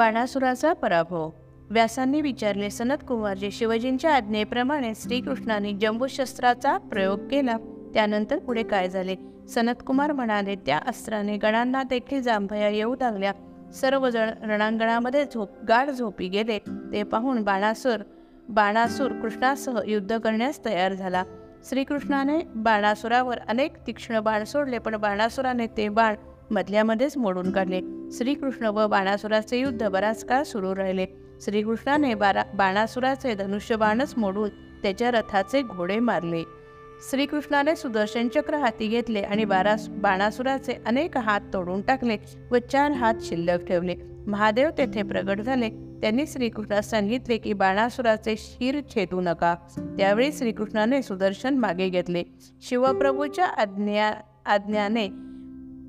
[0.00, 1.30] बाणासुराचा पराभव.
[1.70, 7.56] व्यासांनी विचारले सनत कुमारजी शिवजींच्या आज्ञेप्रमाणे श्रीकृष्णाने जंबूशस्त्राचा प्रयोग केला.
[7.94, 9.16] त्यानंतर पुढे काय झाले?
[9.48, 13.32] सनत कुमार म्हणाले त्या अस्त्राने गणांना देखील जांभया येऊ लागल्या.
[13.74, 16.58] सर्वजण रणांगणामध्ये झोप गाढ झोपी गेले.
[16.92, 17.96] ते पाहून बाणासूर
[18.48, 21.24] बाणासूर कृष्णासह युद्ध करण्यास तयार झाला.
[21.68, 26.14] श्रीकृष्णाने बाणासुरावर अनेक तीक्ष्ण बाण सोडले पण बाणासुराने ते बाण
[26.50, 27.80] मधल्यामध्येच मोडून काढले.
[28.12, 31.06] श्रीकृष्ण व बाणासुराचे युद्ध बराच काळ सुरू राहिले.
[31.40, 34.48] श्रीकृष्णाने बारा बाणासुराचे धनुष्यबाणच मोडून
[34.82, 36.42] त्याच्या रथाचे घोडे मारले.
[37.10, 42.16] श्रीकृष्णाने सुदर्शन चक्र हाती घेतले आणि बारा बाणासुराचे अनेक हात तोडून टाकले
[42.50, 43.96] व चार हात शिल्लक ठेवले.
[44.26, 45.68] महादेव तेथे प्रगट झाले.
[45.70, 49.54] त्यांनी श्रीकृष्णास सांगितले की बाणासुराचे शिर छेदू नका.
[49.98, 52.22] त्यावेळी श्रीकृष्णाने सुदर्शन मागे घेतले.
[52.62, 54.12] शिवप्रभूच्या आज्ञा
[54.46, 55.08] आज्ञाने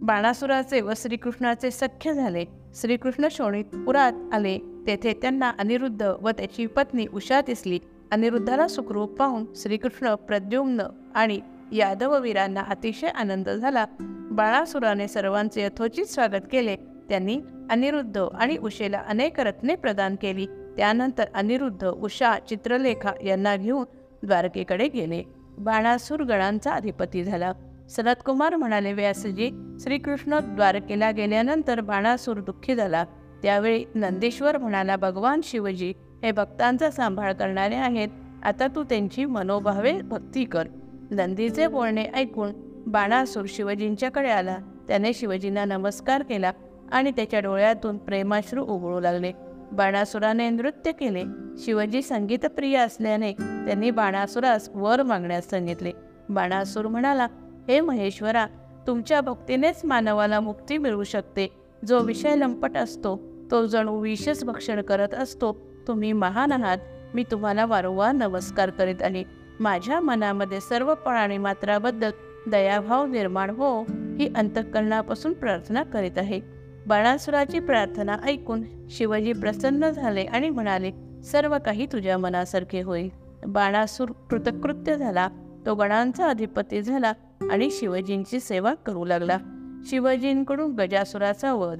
[0.02, 2.46] बाणासुराचे व श्रीकृष्णाचे सख्य झाले.
[2.76, 4.58] श्रीकृष्ण शोणितपुरात आले.
[4.88, 7.80] तेथे त्यांना अनिरुद्ध व त्याची पत्नी उषा दिसली.
[8.12, 10.84] अनिरुद्धाला सुखरूप पाहून श्रीकृष्ण प्रद्युम्न
[11.16, 11.40] आणि
[11.72, 13.86] यादववीरांना अतिशय आनंद झाला.
[14.32, 16.76] बाणासुराने सर्वांचे यथोचित स्वागत केले.
[17.10, 20.46] त्यांनी अनिरुद्ध आणि उषेला अनेक रत्ने प्रदान केली.
[20.78, 23.86] त्यानंतर अनिरुद्ध उषा चित्रलेखा यांना घेऊन
[24.24, 25.24] द्वारकेकडे गेले.
[25.58, 27.52] बाणासूर गणांचा अधिपती झाला.
[27.96, 33.04] सनतकुमार म्हणाले व्यासजी श्रीकृष्ण द्वारकेला गेल्यानंतर बाणासूर दुःखी झाला.
[33.44, 38.08] त्यावेळी नंदीश्वर म्हणाला भगवान शिवजी हे भक्तांचा सांभाळ करणारे आहेत.
[38.44, 40.68] आता तू त्यांची मनोभावे भक्ती कर.
[41.12, 42.52] नंदीचे बोलणे ऐकून
[42.88, 44.58] बाणासूर शिवजींच्याकडे आला.
[44.88, 46.52] त्याने शिवजींना नमस्कार केला
[46.92, 49.32] आणि त्याच्या डोळ्यातून प्रेमाश्रू उघळू लागले.
[49.72, 51.24] बाणासुराने नृत्य केले.
[51.58, 55.92] शिवजी संगीतप्रिय असल्याने त्यांनी बाणासुरास वर मागण्यास सांगितले.
[56.30, 57.28] बाणासूर म्हणाला
[57.72, 58.46] हे महेश्वरा
[58.88, 61.48] तुमच्या भक्तीनेच मानवाला मुक्ती मिळू शकते.
[61.88, 65.58] जो विषय लंपट असतो तो जणू विषच भक्षण करत असतो.
[65.88, 66.78] तुम्ही महान आहात.
[67.14, 69.24] मी तुम्हाला वारंवार नमस्कार करीत आले
[69.60, 72.10] माझ्या मनामध्ये सर्व प्राणी मात्राबद्दल
[72.48, 73.82] दयाभाव निर्माण हो
[74.20, 76.42] ही अंतःकरणापासून प्रार्थना करीत आहे.
[76.88, 80.92] बाणासुराची प्रार्थना ऐकून शिवजी प्रसन्न झाले आणि म्हणाले
[81.24, 83.10] सर्व काही तुझ्या मनासारखे होईल.
[83.48, 85.28] बाणासूर कृतकृत्य झाला.
[85.66, 87.14] तो गणांचा अधिपती झाला.
[87.50, 89.38] आणि शिवजींची सेवा करू लागला.
[89.86, 91.80] शिवजींकडून गजासुराचा वध.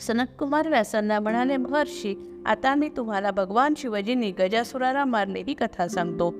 [0.00, 6.34] सनतकुमार व्यासांना म्हणाले महर्षी आता मी तुम्हाला भगवान शिवजींनी गजासुराला मारले ही कथा सांगतो.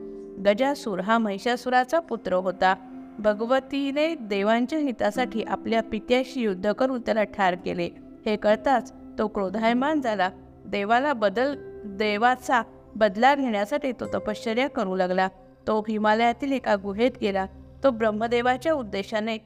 [0.47, 2.75] गजासूर हा महिषासुराचा पुत्र होता.
[3.19, 7.91] भगवतीने देवांच्या हितासाठी आपल्या पित्याशी युद्ध करून त्याला ठार केले.
[8.27, 10.31] हे कळताच तो क्रोधायमान झाला.
[10.67, 11.55] देवाला बदल
[11.85, 12.63] देवाचा
[12.97, 15.29] बदला घेण्यासाठी तो तपश्चर्या करू लागला.
[15.67, 17.47] तो हिमालयातील एका गुहेत गेला.
[17.85, 19.37] तो ब्रह्मदेवाच्या उद्देशाने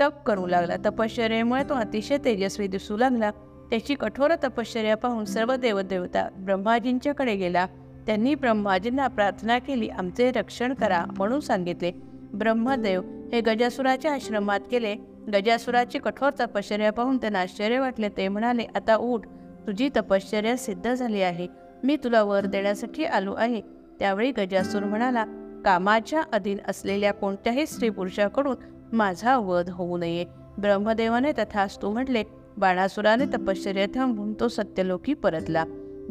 [0.00, 0.76] तप करू लागला.
[0.76, 3.30] तपश्चर्येमुळे तो अतिशय तेजस्वी दिसू लागला.
[3.70, 7.66] त्याची कठोर तपश्चर्या पाहून सर्व देवदेवता ब्रह्माजींच्याकडे गेला.
[8.06, 11.90] त्यांनी ब्रह्माजींना प्रार्थना केली आमचे रक्षण करा म्हणून सांगितले.
[12.34, 14.94] ब्रह्मदेव हे गजासुराच्या आश्रमात गेले.
[15.32, 18.08] गजासुराची कठोर तपश्चर्या पाहून त्यांना आश्चर्य वाटले.
[18.08, 19.26] ते म्हणाले आता उठ
[19.66, 21.48] तुझी तपश्चर्या सिद्ध झाली आहे.
[21.84, 23.60] मी तुला वर देण्यासाठी आलो आहे.
[23.98, 25.24] त्यावेळी गजासूर म्हणाला
[25.68, 28.56] कामाच्या अधीन असलेल्या कोणत्याही स्त्री पुरुषाकडून
[28.92, 30.24] माझा वध होऊ नये.
[30.58, 32.22] ब्रह्मदेवाने तथास्तू म्हटले
[32.56, 35.64] बाणासुराने तपश्चर्या थांबून तो सत्यलोकी परतला.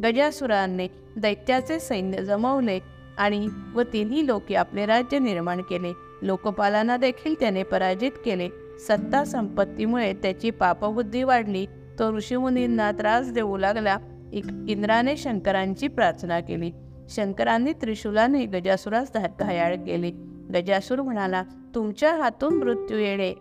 [0.03, 0.87] गजासुराने
[1.17, 2.79] दैत्याचे सैन्य जमवले
[3.17, 5.93] आणि व तिन्ही लोकी आपले राज्य निर्माण केले.
[6.21, 8.49] लोकपालांना देखील त्याने पराजित केले.
[8.87, 11.65] सत्ता संपत्तीमुळे त्याची पापबुद्धी वाढली.
[11.99, 13.97] तो ऋषीमुनींना त्रास देऊ लागला.
[14.33, 16.71] इक- इंद्राने शंकरांची प्रार्थना केली.
[17.09, 20.11] शंकरांनी त्रिशूलाने गजासुरास घायाळ केले.
[20.53, 21.43] गजासूर म्हणाला
[21.75, 23.33] तुमच्या हातून मृत्यू येणे.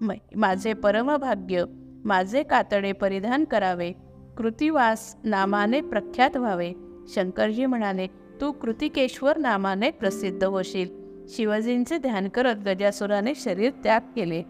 [0.00, 1.64] मै- माझे परमभाग्य
[2.04, 3.92] माझे कातडे परिधान करावे.
[4.36, 6.72] कृतिवास नामाने प्रख्यात व्हावे.
[7.08, 8.06] शंकरजी म्हणाले
[8.40, 10.88] तू कृतिकेश्वर नामाने प्रसिद्ध होशील.
[11.28, 14.42] शिवजींचे ध्यान करत गजासुराने शरीर त्याग केले.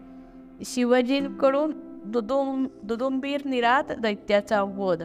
[0.65, 1.71] शिवजींकडून
[2.05, 5.03] दुदुम दुदुंबीर निरात दैत्याचा वध.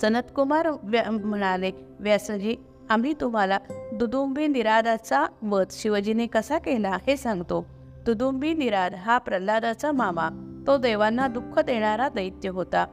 [0.00, 1.70] सनतकुमार व्या म्हणाले
[2.00, 2.56] व्यासजी
[2.90, 3.58] आम्ही तुम्हाला
[3.92, 7.66] दुदुंबी निरादाचा वध शिवजीने कसा केला हे सांगतो.
[8.06, 10.28] दुदुंबी निराद हा प्रल्हादाचा मामा.
[10.66, 12.86] तो देवांना दुःख देणारा दैत्य होता.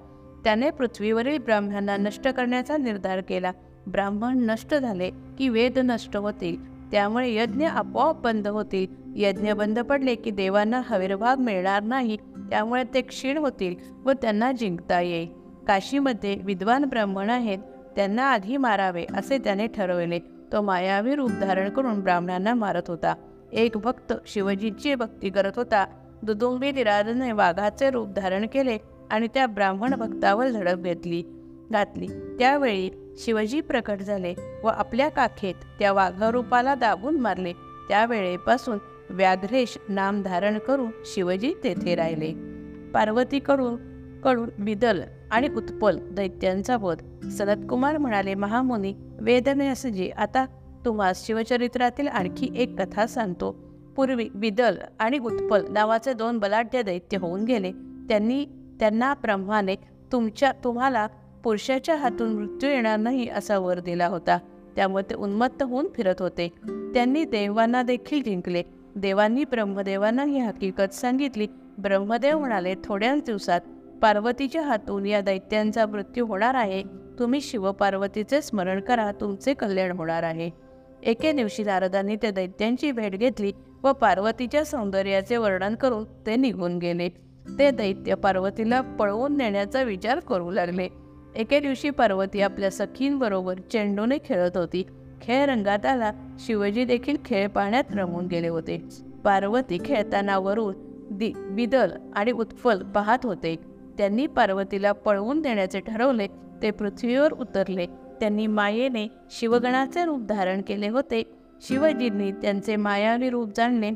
[0.44, 3.52] त्याने पृथ्वीवरील ब्राह्मणांना नष्ट करण्याचा निर्धार केला.
[3.88, 6.74] ब्राह्मण नष्ट झाले की वेद नष्ट होतील.
[6.92, 8.88] त्यामुळे यज्ञ आपोआप बंद होतील.
[9.16, 12.18] यज्ञ बंद पडले की देवांना हविर्भाग मिळणार नाही.
[12.50, 15.43] त्यामुळे ते क्षीण होतील व त्यांना जिंकता येईल.
[15.68, 17.58] काशीमध्ये विद्वान ब्राह्मण आहेत
[17.96, 20.20] त्यांना आधी मारावे असे त्याने ठरवले.
[20.52, 23.14] तो मायावी रूप धारण करून ब्राह्मणांना मारत होता.
[23.54, 25.86] एक भक्त शिवजीची भक्ती करत होता.
[26.24, 28.78] दुदुंबी निराधने वाघाचे रूप धारण केले
[29.12, 31.24] आणि त्या ब्राह्मण भक्तावर झडप घेतली.
[31.72, 32.08] घातली.
[32.40, 34.34] त्यावेळी शिवजी प्रकट झाले
[34.64, 37.54] व आपल्या काखेत त्या वाघरूपाला दाबून मारले.
[37.90, 38.78] त्यावेळेपासून
[39.10, 42.34] व्याघ्रेश नाम धारण करून शिवजी तेथे राहिले.
[42.92, 43.93] पार्वतीकडून
[44.24, 47.28] कडून बिदल आणि उत्पल दैत्यांचा वध.
[47.30, 50.46] सनतकुमार म्हणाले महामुनी वेदन्यासजी आता
[50.86, 53.52] तुम्हास शिवचरित्रातील आणखी एक कथा सांगतो.
[53.96, 57.72] पूर्वी बिदल आणि उत्पल नावाचे दोन बलाढ्य दैत्य होऊन गेले.
[58.10, 58.46] त्यांनी
[58.80, 59.76] त्यांना ब्रह्माने
[60.12, 61.08] तुमच्या तुम्हाला
[61.44, 64.38] पुरुषाच्या हातून मृत्यू येणार नाही असा वर दिला होता.
[64.76, 66.52] त्यामुळे ते उन्मत्त होऊन फिरत होते.
[66.94, 68.64] त्यांनी देवांना देखील जिंकले.
[68.96, 71.48] देवांनी ब्रह्मदेवांना ही हकीकत सांगितली.
[71.78, 73.62] ब्रह्मदेव म्हणाले थोड्याच दिवसात
[74.04, 76.84] पार्वतीच्या हातून या दैत्यांचा मृत्यू होणार आहे.
[77.20, 80.50] तुम्ही शिवपार्वतीचे स्मरण करा तुमचे कल्याण होणार आहे.
[81.04, 83.54] एके दिवशी नारदांनी त्या दैत्यांची भेट घेतली
[83.84, 87.10] व पार्वतीच्या सौंदर्याचे वर्णन करून ते निघून गेले.
[87.60, 90.90] ते दैत्य पार्वतीला पळवून नेण्याचा विचार करू लागले.
[91.36, 94.84] एके दिवशी पार्वती आपल्या सखींबरोबर चेंडूने खेळत होती.
[95.22, 96.12] खेळ रंगात आला.
[96.40, 98.84] शिवजी देखील खेळ पाहण्यात रमून गेले होते.
[99.24, 100.76] पार्वती खेळताना वरून
[101.12, 103.73] दि बिदल आणि उत्फल पाहत होते.
[103.98, 106.28] त्यांनी पार्वतीला पळवून देण्याचे ठरवले
[106.62, 107.86] ते पृथ्वीवर उतरले.
[108.20, 111.24] त्यांनी मायेने शिवगणाचे रूप धारण केले होते.
[111.62, 113.92] शिवजींनी त्यांचे मायावी रूप जाणले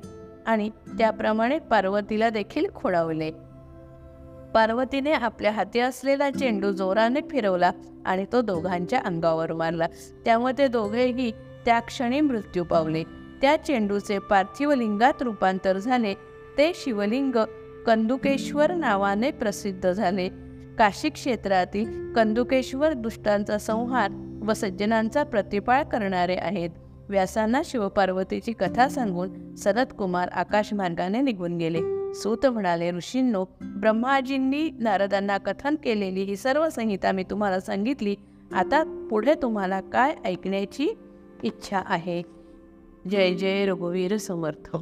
[0.46, 3.32] आणि त्याप्रमाणे पार्वतीला देखील खोडावले.
[4.54, 7.72] पार्वतीने आपल्या हाती असलेला चेंडू जोराने फिरवला
[8.06, 9.88] आणि तो दोघांच्या अंगावर मारला.
[10.26, 11.32] त्यामुळे ते दोघेही
[11.66, 13.04] त्या क्षणी मृत्यू पावले.
[13.42, 16.14] त्या चेंडूचे पार्थिव लिंगात रूपांतर झाले.
[16.58, 17.36] ते शिवलिंग
[17.88, 20.28] कंदुकेश्वर नावाने प्रसिद्ध झाले.
[20.78, 24.12] काशी क्षेत्रातील कंदुकेश्वर दुष्टांचा संहार
[24.48, 26.70] व सज्जनांचा प्रतिपाळ करणारे आहेत.
[27.10, 32.14] व्यासांना शिवपार्वतीची कथा सांगून सनत कुमार आकाशमार्गाने निघून गेले.
[32.14, 38.16] सूत म्हणाले ऋषींनो ब्रह्माजींनी नारदांना कथन केलेली ही सर्व संहिता मी तुम्हाला सांगितली.
[38.54, 40.98] आता पुढे तुम्हाला काय ऐकण्याची
[41.44, 42.22] इच्छा आहे?
[43.12, 44.78] जय जय रघुवीर समर्थ.